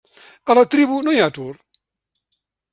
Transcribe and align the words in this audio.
A 0.53 0.55
la 0.59 0.63
tribu 0.77 0.97
no 1.09 1.15
hi 1.17 1.21
ha 1.25 1.29
atur. 1.35 1.53